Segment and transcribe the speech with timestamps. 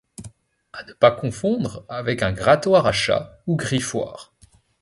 [0.73, 4.33] À ne pas confondre avec un grattoir à chat ou griffoir.